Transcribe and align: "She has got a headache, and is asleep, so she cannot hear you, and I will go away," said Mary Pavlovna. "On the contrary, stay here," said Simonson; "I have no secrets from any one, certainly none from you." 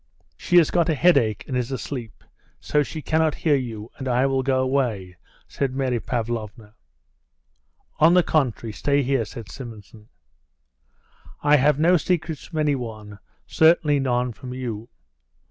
"She 0.35 0.57
has 0.57 0.71
got 0.71 0.89
a 0.89 0.95
headache, 0.95 1.45
and 1.47 1.55
is 1.55 1.71
asleep, 1.71 2.23
so 2.59 2.81
she 2.81 3.03
cannot 3.03 3.35
hear 3.35 3.53
you, 3.55 3.91
and 3.99 4.07
I 4.07 4.25
will 4.25 4.41
go 4.41 4.59
away," 4.63 5.15
said 5.47 5.75
Mary 5.75 5.99
Pavlovna. 5.99 6.73
"On 7.99 8.15
the 8.15 8.23
contrary, 8.23 8.73
stay 8.73 9.03
here," 9.03 9.25
said 9.25 9.47
Simonson; 9.51 10.09
"I 11.43 11.57
have 11.57 11.77
no 11.77 11.97
secrets 11.97 12.45
from 12.45 12.57
any 12.57 12.73
one, 12.73 13.19
certainly 13.45 13.99
none 13.99 14.33
from 14.33 14.55
you." 14.55 14.89